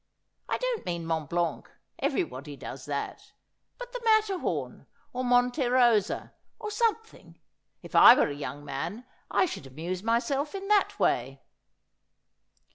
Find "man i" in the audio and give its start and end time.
8.65-9.45